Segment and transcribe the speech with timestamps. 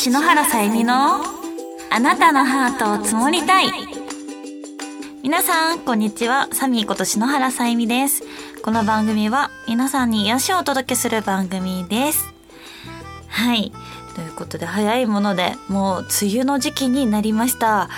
[0.00, 1.16] 篠原さゆみの
[1.90, 3.66] あなたのハートを積もりたい。
[5.24, 6.48] 皆さんこんにちは。
[6.52, 8.22] サミーこと篠原さゆみです。
[8.62, 12.32] この番組は皆さんに癒しをお届けする番組です。
[13.26, 13.72] はい。
[14.14, 17.88] ということで早いものでもう梅雨の時期になりました。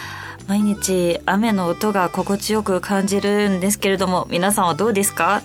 [0.48, 5.42] 毎日雨の音が心地よく感じるんですけれども皆さんはどうですか？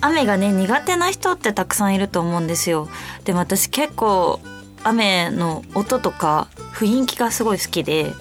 [0.00, 2.88] 雨がね苦手な人ってたくさんいると思うんですよ。
[3.26, 4.40] でも私結構
[4.84, 8.12] 雨の音とか雰囲気がすごい好きで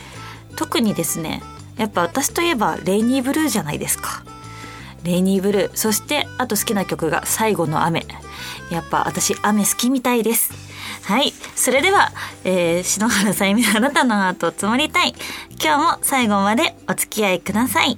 [0.56, 1.42] 特にですね
[1.78, 4.24] やっぱ私といえばレイニーブルーじゃないですか。
[5.04, 8.06] レイニーブルーそしてあと好きな曲が最後の雨。
[8.72, 10.52] やっぱ私雨好きみたいです。
[11.04, 12.12] はいそれでは、
[12.44, 15.14] えー、篠原さゆみのあなたのアートを積もりたい。
[15.64, 17.98] 今日も最後までお付き合いください。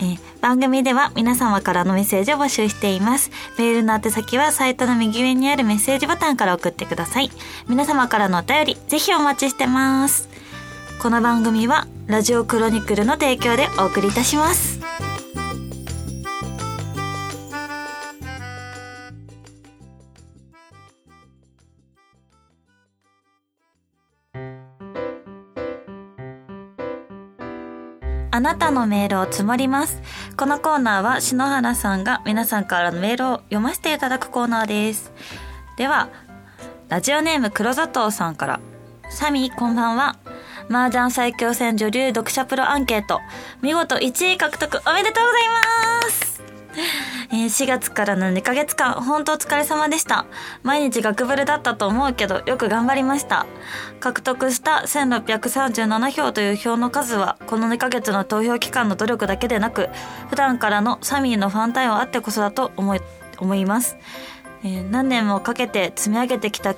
[0.00, 3.30] えー番組では皆様からのメッセージを募集しています。
[3.58, 7.30] メールの宛先はサイトの右上にあるメッセージボタンから送ってください。
[7.68, 10.28] 皆様からのお便り、ぜひお待ちしてます。
[11.02, 14.80] この番組は、ラジオクロニクルの提供でお送りいたします。
[28.40, 30.00] あなたのメールを積もります。
[30.34, 35.12] このコーナーは篠原さんが皆さんからのメールを読ませていただくコーナーです。
[35.76, 36.08] では、
[36.88, 38.60] ラジオネーム黒砂糖さんから。
[39.10, 40.16] サミーこんばんは。
[40.70, 43.20] 麻雀最強戦女流読者プロアンケート。
[43.60, 45.48] 見事1位獲得おめでとうござい
[46.06, 50.26] ますえー、4月からの2ヶ月間、本当お疲れ様でした。
[50.64, 53.46] 毎日学ブルだったと思うけど、よく頑張りました。
[54.00, 59.90] 獲得した1637票という票の数は、この2ヶ月の投票期間の努力だけでなく、
[60.28, 63.00] 普段からのサミーのファン対応あってこそだと思い、
[63.38, 63.96] 思います。
[64.64, 66.74] えー、何年もかけて積み上げてきた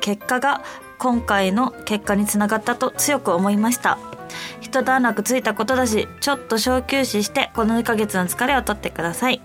[0.00, 0.62] 結果が、
[0.98, 3.98] 今回の結果につながったと強く思いました。
[4.60, 9.40] 一段落ついたことだし、ちょっと小休止して、この2ヶ月の疲れを取ってください。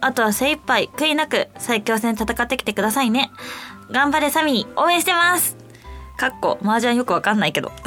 [0.00, 3.30] あとは精一杯、悔いなく最強戦戦ってきてくださいね。
[3.90, 5.56] 頑張れサミー、応援してます
[6.16, 7.72] かっこ、麻雀よくわかんないけど。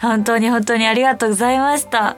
[0.00, 2.16] 本当に本当にありがとうございました。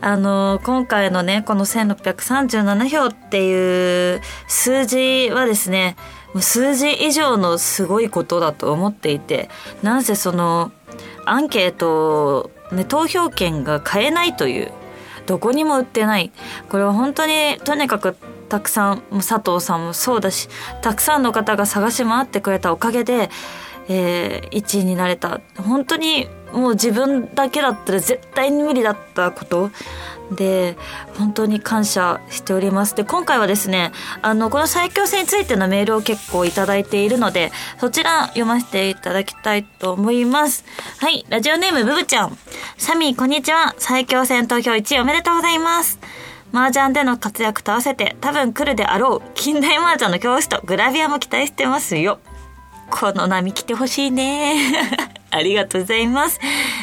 [0.00, 5.96] あの、今回のね、この1637票っていう数字はですね、
[6.38, 9.48] 数字以上のすごいことだと思っていて、
[9.82, 10.70] なんせその、
[11.24, 14.72] アンケート、ね、投票権が買えないという、
[15.26, 16.30] どこにも売ってない。
[16.68, 18.16] これは本当にとにかく
[18.48, 20.48] たくさん、佐藤さんもそうだし、
[20.82, 23.30] たくさんの方が探し回ってくれたおかげで、
[23.88, 25.40] えー、1位になれた。
[25.56, 29.70] 本当にもう自分だけだったら絶対に無理だったこと
[30.30, 30.76] で
[31.16, 32.94] 本当に感謝しております。
[32.94, 33.92] で今回はですね
[34.22, 40.64] あのこの最強戦についてのメールを結構いただいているのでそちら読ませていただきたいと思います。
[40.98, 42.38] はいラジオネームブブちゃん。
[42.78, 43.74] サミーこんにちは。
[43.78, 45.98] 最強戦投票1位おめでとうございます。
[46.52, 52.18] 麻雀での活躍と合わせて多分来るであろう近代麻雀の教師とグラビアも期待してますよ。
[52.90, 55.14] この波来てほしいね。
[55.30, 56.40] ありがとうございます。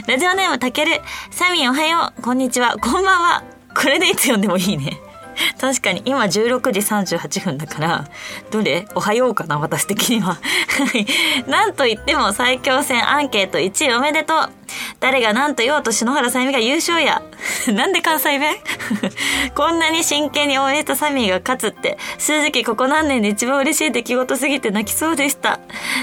[0.08, 1.02] ラジオネームたける。
[1.31, 2.22] サミンおはよう。
[2.22, 2.78] こんにちは。
[2.78, 3.44] こんばんは。
[3.75, 5.00] これでいつ読んでもいいね。
[5.59, 8.05] 確かに今16時38分だから、
[8.51, 8.87] どれ？
[8.95, 10.33] おはようかな私的には。
[10.33, 10.39] は
[10.97, 11.49] い。
[11.49, 14.49] なんと言っても最強戦アンケート1位おめでとう。
[14.99, 17.21] 誰が何と言おうと篠原さゆみが優勝や。
[17.73, 18.55] なんで関西弁？
[19.55, 25.59] こんなに真剣に応援したサミーが勝つって、正直ここ何年で一番嬉しい出来事すぎて泣きそうでした。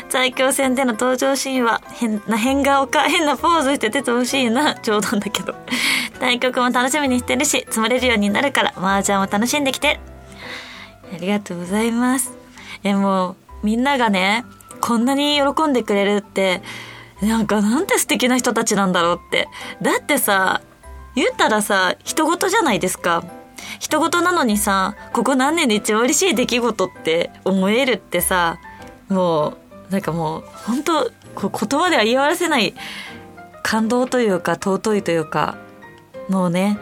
[0.08, 4.74] 最強戦での登場シーンは変な変顔か変なポーズして出てほしいな。
[4.82, 5.54] 冗談だけど。
[6.20, 10.00] 対局も楽しみにしてるし、積もれるようになるから、麻雀を楽しんできて。
[11.12, 12.32] ありがとうございます。
[12.82, 14.44] え、もう、みんながね、
[14.80, 16.62] こんなに喜んでくれるって、
[17.22, 19.48] なんかなんて素敵な人たちなんだろうって。
[19.80, 20.60] だってさ、
[21.14, 23.24] 言ったらさ、人事じゃないですか。
[23.78, 28.58] 人事なのにさ、ここ何年で一番嬉しい出来事って思えるってさ、
[29.08, 29.56] も
[29.90, 32.74] う、なんかもう、本当こう言葉では言い表せない
[33.62, 35.56] 感動というか尊いというか、
[36.28, 36.78] もうね、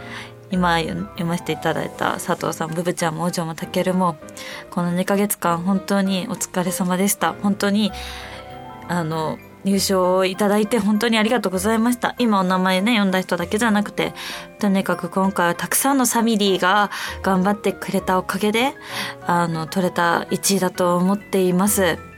[0.52, 4.16] 今読ませていただいた佐藤さん、ブブちゃんもお嬢もたけるも、
[4.70, 7.32] この2ヶ月間本当にお疲れ様でした。
[7.32, 7.90] 本当に、
[8.86, 12.14] あの、入賞をいただいて本当にありがとうございました。
[12.18, 14.12] 今お名前ね、読んだ人だけじゃなくて、
[14.58, 16.90] とにかく今回はたくさんのサミリーが
[17.22, 18.74] 頑張ってくれたおかげで、
[19.26, 22.11] あの、取れた1位だと思っています。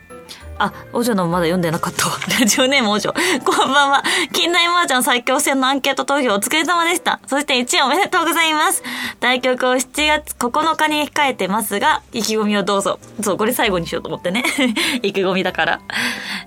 [0.58, 2.14] あ、お嬢のまだ読んでなかったわ。
[2.38, 3.12] ラジオネームお嬢。
[3.44, 4.04] こんばんは。
[4.32, 7.18] 近代麻雀最強戦のアンケート投票お疲れ様でした。
[7.26, 8.82] そして1位おめでとうございます。
[9.18, 13.00] 対局を7月9日に控えてますが、意気込みをどうぞ。
[13.20, 14.44] そう、これ最後にしようと思ってね。
[15.02, 15.80] 意気込みだから。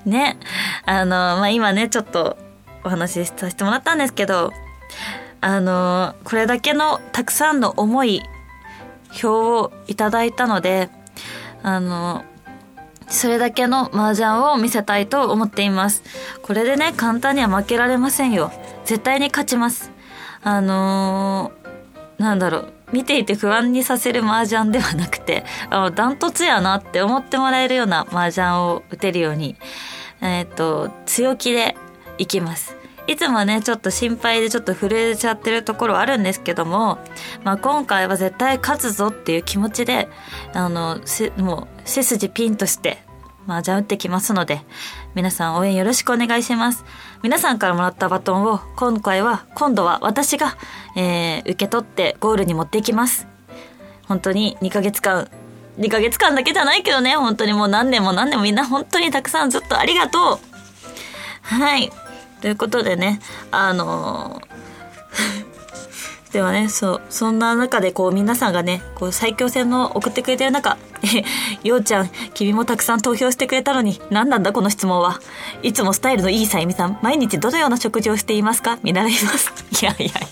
[0.06, 0.38] ね。
[0.86, 2.38] あの、まあ、今ね、ちょっと
[2.86, 4.54] お話しさせてもらったんですけど、
[5.42, 8.24] あの、これだけのたくさんの思い、
[9.12, 10.90] 票をいただいたので、
[11.62, 12.24] あの、
[13.08, 16.04] それだけの麻雀を見せたいと思っています。
[16.42, 18.52] これでね、簡単には負けられませんよ。
[18.86, 19.92] 絶対に勝ちます。
[20.44, 22.74] あのー、なんだろう。
[22.94, 29.58] 見ていて不安にさせる麻雀ではなくて、あダントツやなって思ってもらえるような麻雀を打てるように、
[30.22, 31.76] えっ、ー、と、強気で
[32.18, 32.77] いきます。
[33.08, 37.00] いつもね、ちょっと心配でちょっと震えちゃってるところあるんですけども、
[37.44, 40.10] まあ今回は絶対勝つぞっていう気持ちで、
[40.54, 41.00] あの、
[41.38, 42.98] もう背筋ピンとして、
[43.46, 44.62] まあじゃあ打ってきますので、
[45.16, 46.84] 皆さん応援よろしくお願いします。
[47.24, 50.58] 皆さんからもらったバトンを今回は、今度は私が、
[50.98, 53.26] えー、受け取ってゴールに持っていきます。
[54.06, 55.30] 本当に2ヶ月間、
[55.80, 60.48] 2ヶ月間だけじゃないけどね、本当にもう何年も何年もみんな本当にたくさんずっとありがとう
[61.42, 61.90] はい。
[62.42, 63.20] ということでね、
[63.52, 71.24] あのー、 ではね、そう、そんな中でこう皆さんがね、こう最強戦の送ってくれてる中、え、
[71.68, 75.20] ようちゃん、君もたくさん投票してくれたのに、何なんだこの質問は。
[75.64, 78.78] いつもスタイルのいいさゆみさん、毎日どのような食事をしていますか？
[78.84, 79.54] 見習います。
[79.82, 80.28] いやいやいやい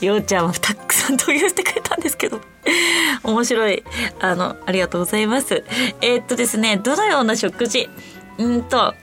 [0.00, 0.08] や。
[0.08, 2.40] ようちゃんはたくさん投票してくれたんですけど。
[3.22, 3.84] 面白い。
[4.20, 5.64] あの、ありがとうございます。
[6.00, 7.88] えー、っとですね、どのような食事
[8.40, 8.94] うんと、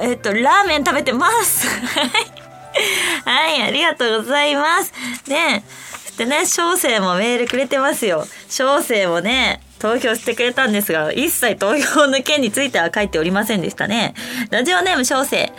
[0.00, 1.66] えっと、ラーメン食べてます。
[3.24, 4.92] はい、ありがとうございます。
[5.26, 5.64] ね
[6.04, 8.26] そしてね、小生もメールくれてますよ。
[8.48, 14.14] 小生もね、投票してくれたんですが、一切投票の件については書いておりませんでしたね。
[14.50, 15.52] ラジオネーム小生。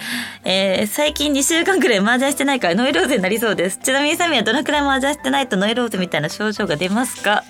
[0.46, 3.80] えー、最近2週間くらい麻雀してないからノイローゼになりそうです。
[3.80, 7.44] ちなみにサミはどのくらい麻雀してないとノイローゼみたいな症状が出ますか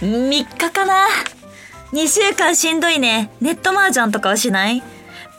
[0.00, 1.06] ?3 日かな
[1.92, 3.30] 2週間しんどいね。
[3.40, 4.82] ネット麻雀とかはしない？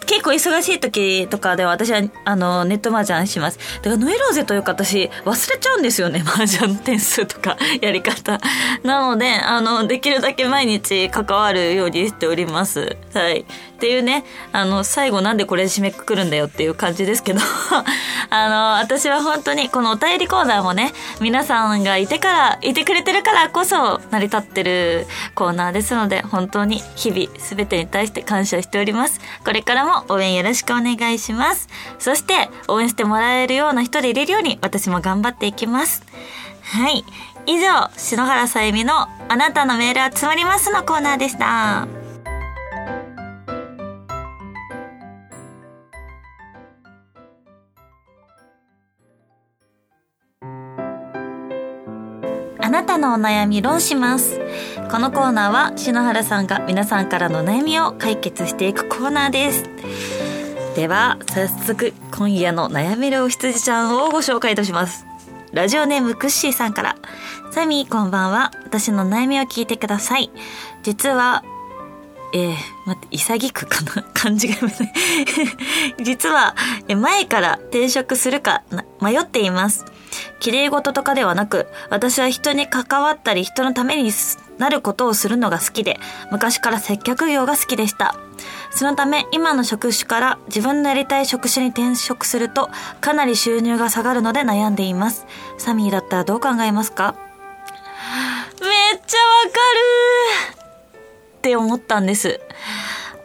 [0.08, 3.60] 結構忙しい時とかでは私はあのネット麻雀します。
[3.84, 6.24] だからノイローゼというか私忘れちゃうんですよね。
[6.26, 8.40] 麻雀点数とかやり方。
[8.82, 12.98] なので、あの、できるだけ毎日関わるようにしております。
[13.14, 13.46] はい。
[13.80, 17.40] っていうね、あの、最後なんでこれ締めくくるんだよっていう感じですけど
[18.30, 20.92] あの、私は本当にこのお便りコーナーもね、
[21.22, 29.22] 皆さんがいてから、いてくれてるからこそ成り立ってるコーナーですので、本当に日々全てに対して感謝しております。
[29.46, 31.70] これからも応援よろしくお願いします。
[32.00, 36.04] そして、応援してもらえるような人でいれるように私も頑張っていきます。
[36.64, 37.06] はい。
[37.46, 42.09] 以上、篠原さゆみのあなたのメール集まりますのコーナーでした。
[52.70, 54.40] あなたのお悩み論します？
[54.92, 59.64] このコーナーは篠原さんが皆さんからの悩みを解決していくコーナーです。
[60.76, 65.08] では、早速今夜の悩めるお羊ちゃんをご紹介いたします。
[65.52, 66.96] ラジオネームクッシーさんから。
[67.50, 68.52] サミーこんばんは。
[68.66, 70.30] 私の悩みを聞いてください。
[70.84, 71.44] 実は、
[72.36, 72.56] えー、
[72.86, 74.04] 待って、潔くかな？
[74.14, 74.94] 漢字が読めない
[76.06, 76.56] 実は、
[76.88, 78.62] 前から転職するか
[79.02, 79.86] 迷っています。
[80.40, 84.12] 綺麗事とかではなく、私は人に関わったり人のために
[84.58, 86.00] なることをするのが好きで、
[86.32, 88.16] 昔から接客業が好きでした。
[88.72, 92.70] そのため、今の職種から自分のやりたい職種に転職すると、
[93.02, 95.26] かなり収入が下がるので悩んでいます。
[95.58, 97.16] サミーだったらどう考えますか？
[98.62, 99.50] めっちゃわか
[100.54, 100.60] る
[101.38, 102.40] って思ったんです。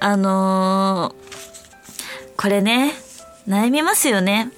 [0.01, 2.93] あのー、これね、
[3.49, 4.51] 悩みますよね。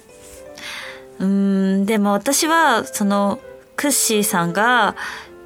[1.19, 3.39] うん、でも私は、その、
[3.75, 4.95] クッシーさんが、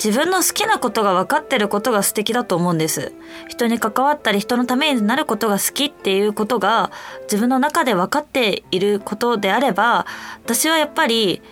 [0.03, 3.13] 自分の好きなことが分かってることが素敵だと思うんです。
[3.47, 6.89] 人に関わったり人のためになることが好きっていうことが
[7.25, 10.07] 自分の中で分かっていることであれば、
[10.43, 11.43] 私はやっぱり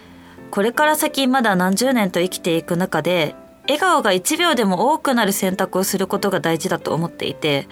[0.49, 3.35] これから先まだ何十年と生きていく中で
[3.67, 7.67] 笑顔が1秒でも多くなる選択をすることが大事だと思っていて、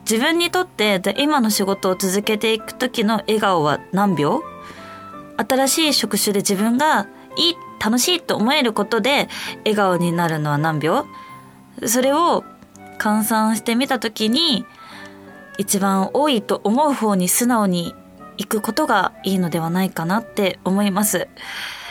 [0.00, 4.42] 自分にとって今の仕事を続けていく時の笑顔は何秒？
[5.48, 7.06] 新しい職種で自分が
[7.36, 9.28] いい、楽しいと思えることで
[9.64, 11.06] 笑顔になるのは何秒？
[11.86, 12.44] それを
[12.98, 14.66] 換算してみたときに
[15.56, 17.94] 一番多いと思う方に素直に
[18.36, 21.28] 行くことがいいのではないかなって思います。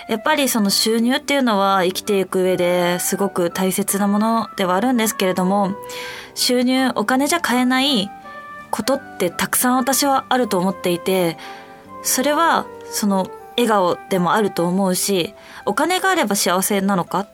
[0.08, 5.76] やっぱりその収入っていうのは生きていく上ですごく大切なものではあるんですけれども、
[6.34, 8.10] 収入、お金じゃ買えない
[8.72, 11.38] ことってたくさん私はあると思っていて
[12.02, 13.30] それはその
[13.60, 15.34] 笑顔でもあると思うし
[15.66, 17.30] お金があれば幸せなのかっ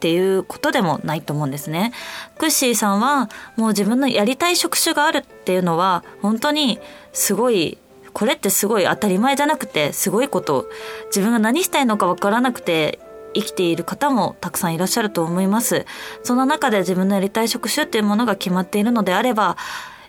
[0.00, 1.92] ていうことでもないと思うんですね。
[2.38, 6.78] クッシーさんはもう自分のやりたい職種があるっていうのは本当に
[7.12, 7.78] すごい
[8.12, 10.68] これってすごい当たり前じゃなくてすごいこと
[11.06, 13.00] 自分が何したいのか分からなくて
[13.34, 15.84] 生きている方もたくさんいらっしゃると思います。
[16.22, 19.56] その中で自分のやりたい職種っていうものが決まっているのであれば、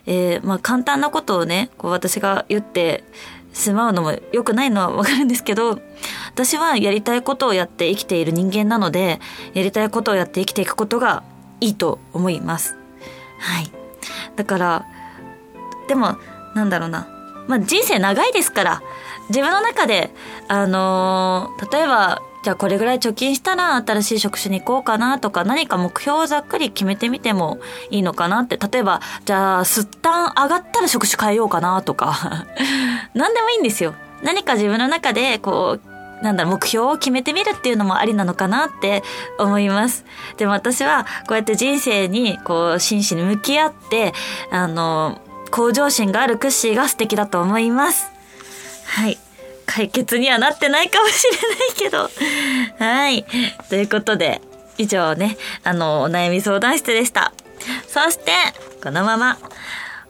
[0.06, 3.04] えー、まあ簡単なことをね、こう私が言って
[3.52, 5.80] しまうのも良くないのはわかるんですけど、
[6.28, 9.20] 私はやりたいことをやって生きている人間なので、
[9.54, 11.22] やりたいことをやって生きていくことが
[11.60, 12.76] いいと思います。
[13.38, 13.70] はい。
[14.36, 14.86] だから、
[15.88, 16.16] でも、
[16.54, 17.08] なんだろうな。
[17.48, 18.82] まあ人生長いですから、
[19.28, 20.10] 自分の中で、
[20.48, 27.58] あのー、例えばじゃあこれぐらい貯金したら新しい職種に行こうかなとか何か目標をざっくり決めてみても
[27.90, 28.56] いいのかなって。
[28.56, 32.46] 例えば、じゃあ、すったん上がったら職種変えようかなとか。
[33.14, 33.94] 何でもいいんですよ。
[34.22, 35.90] 何か自分の中で、こう、
[36.22, 39.02] なんだろ、目標を決めてみるっていうのもありなのかなって
[39.38, 40.04] 思います。
[40.36, 44.12] でも私は、こうやって人生に、こう、真摯に向き合って、
[44.50, 48.10] あの、向上心があるクッシーが素敵だと思います。
[48.84, 49.18] はい。
[49.66, 52.84] 解決にはなってないかもしれないけど。
[52.84, 53.24] はい。
[53.68, 54.42] ということで、
[54.78, 57.32] 以上ね、あの、お悩み相談室でした。
[57.88, 58.32] そして、
[58.82, 59.38] このまま、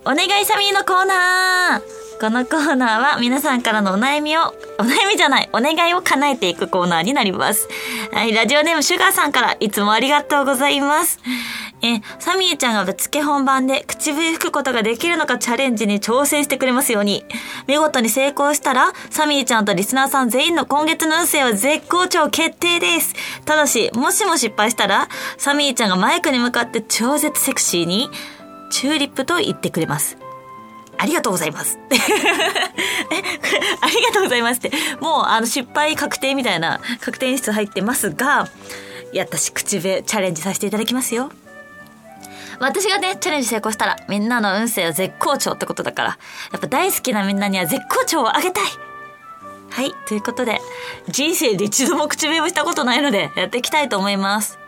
[0.03, 4.43] お願いサミーのコーナーこのコーナーは皆さんからのお悩みを、
[4.79, 7.67] お悩みじゃない、お願いを叶えていくコーナーになります。
[8.13, 11.19] はい、ラジオネームシュガーさんからいつもありがとうございます。
[11.81, 17.25] え、サミーちゃんがぶつけ本番で口笛吹くことができるのかチャレンジに挑戦してくれますように。
[17.67, 23.15] 見事に成功したら、サミーちゃんとリスナーさん全員の今月の運勢は絶好調決定です。
[23.47, 25.09] ただし、もしも失敗したら、
[25.39, 28.11] サミーちゃんがマイクに向かって超絶セクシーに、
[28.71, 30.19] チューリップと言ってくれます。
[31.01, 31.79] ありがとうございます。
[31.91, 31.97] え、
[33.81, 38.49] ありがとうございますって、もうあの失敗確定みたいな確定演出入ってますが、
[39.15, 41.33] やったし口笛チャレンジさせていただきますよ。
[42.59, 46.09] 私がね、チャレンジ成功したら、みんなの運勢は絶好調ってことだから、
[46.53, 48.65] やっぱ大好きなみんなには絶好調をあげたい
[49.71, 50.61] はい、ということで、
[51.09, 54.59] 人生で一度も口笛をしたことないので、やっていきたいと思います。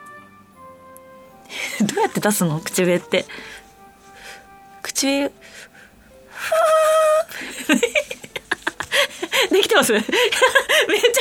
[1.81, 2.61] どうやって出すの？
[2.61, 3.27] 口笛って。
[4.83, 5.33] 口笛、
[9.51, 9.93] できてます？
[9.93, 10.09] めっちゃ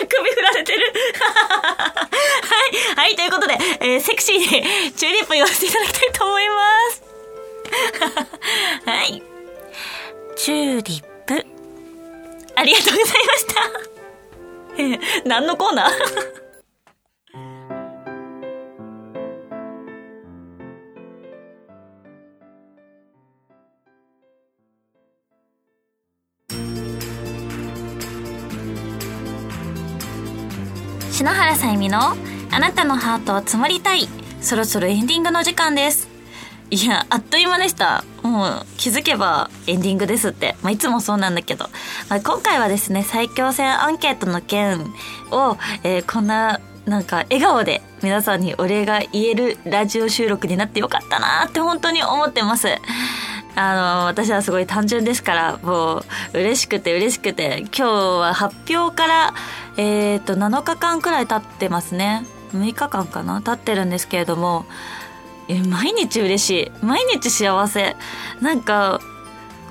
[0.08, 2.08] 首振られてる は
[2.96, 4.46] い、はい、ということで、えー、セクシーに
[4.94, 6.56] チューリップ言わせていただきたいと思いま
[6.92, 7.02] す
[8.86, 9.22] はい。
[10.36, 11.46] チューリップ。
[12.56, 13.46] ありがとうございまし
[15.24, 15.30] た。
[15.30, 16.41] 何のコーナー？
[31.22, 32.00] 篠原さゆみの
[32.50, 34.08] あなたのハートを積もりたい。
[34.42, 36.10] そろそろエンディングの時間です。
[36.72, 38.04] いや、あっという間でした。
[38.24, 40.56] もう気づけばエンディングですって。
[40.64, 41.70] まあ、いつもそうなんだけど。
[42.10, 44.80] まあ、今回はですね、最強戦アンケートの件
[45.30, 52.68] を、えー、こんな、なんか笑顔で皆さんにお礼が言えるラジオ収録になってよかったなって本当に思ってます。
[53.56, 59.34] あの、私はすごい単純ですから、もう、嬉しくて嬉しくて、今日は発表から、
[59.78, 62.26] えっ、ー、と、7日間くらい経ってますね。
[62.54, 63.42] 6日間かな？
[63.42, 64.66] 経ってるんですけれども、
[65.70, 66.86] 毎日嬉しい。
[66.86, 67.96] 毎日幸せ。
[68.42, 69.00] なんか、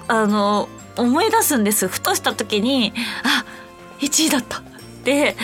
[0.09, 1.89] あの、思い出すんです。
[1.89, 2.93] ふとした時に、
[3.23, 3.45] あ、
[4.01, 4.63] 1位だったっ
[5.05, 5.37] て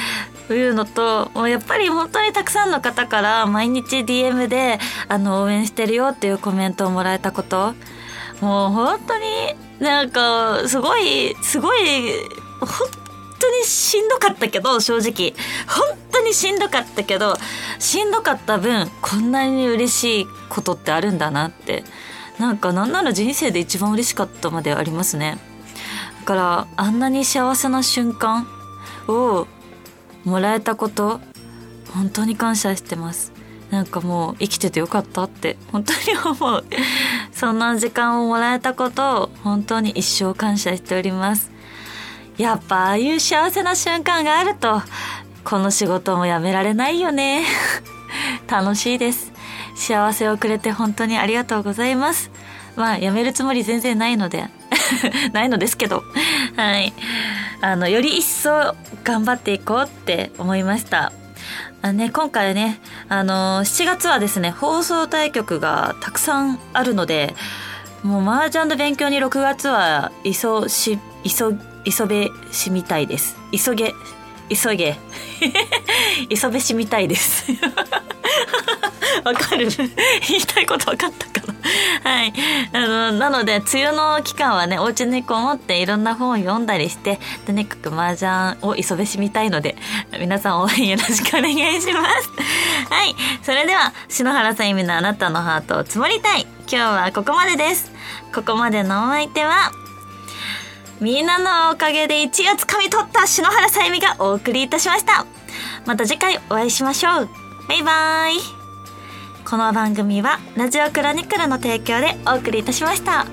[0.51, 7.75] いうのと、やっぱり本当にたくさんの方から毎日 DM で、あの、応援してるよっていうコメントをもらえたこと。
[8.41, 9.25] もう本当に
[9.81, 11.81] なんかすごいすごい
[12.61, 12.69] 本
[13.39, 15.35] 当にしんどかったけど正直。
[15.67, 17.37] 本当にしんどかったけど
[17.79, 21.85] しんどかった分こんなに嬉しいことってあるんだなって。
[22.39, 25.39] なんかなんなら人生で一番嬉しかったまでありますね。
[26.21, 28.47] だからあんなに幸せな瞬間
[29.09, 29.47] を
[30.25, 31.21] もらえたこと
[31.95, 33.33] 本当に感謝してます。
[33.71, 36.65] なんかもう生きててよかったって本当に思う。
[37.33, 41.51] そんな時間をもらえたことを本当に一生感謝しております。
[42.39, 44.83] やっぱああいう幸せな瞬間があると
[45.45, 47.45] この仕事もやめられないよね。
[48.49, 49.33] 楽しいです。
[49.77, 52.31] 幸せをくれて本当にありがとうございます。
[52.75, 54.49] まあやめるつもり全然ないので
[55.33, 56.03] ないのですけど。
[56.57, 56.93] はい。
[57.61, 58.75] あのより一層
[59.05, 61.13] 頑張っていこうって思いました。
[61.83, 67.35] あね、今回ね、あのー、7月はですね、放送対局がたくさんあるので、
[68.03, 71.57] もう麻雀の勉強に6月は急し急
[71.89, 73.95] 急べしみたいです急げ
[74.49, 74.97] 急げ
[76.35, 77.45] 急べしみたいです
[79.25, 79.69] わかる？
[80.29, 81.47] 言いたいことわかったか
[82.05, 82.11] な？
[82.11, 82.33] はい。
[82.73, 89.75] あの、なので、梅雨の期間はね、お家にこもっていろんな本を読んだりして、とにかく麻雀を急べしみたいので、
[90.21, 92.31] 皆さん応援よろしくお願いします。
[92.89, 93.17] はい。
[93.43, 96.43] それでは、篠原さん意味のあなたのハートを積もりたい。
[96.43, 97.91] 今日はここまでです。
[98.33, 99.73] ここまでのお相手は、
[101.01, 105.27] みんなのおかげで1月掴み取った篠原さゆみがお送りいたしました。
[105.85, 107.29] また次回お会いしましょう。
[107.69, 108.67] バイバイ。
[109.49, 113.27] この番組はラジオクロニクルの提供でお送りいたしました。